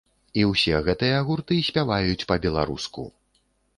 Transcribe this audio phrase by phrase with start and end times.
[0.39, 3.07] І ўсе гэтыя гурты спяваюць па-беларуску.